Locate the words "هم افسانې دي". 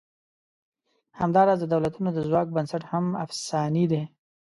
2.91-4.01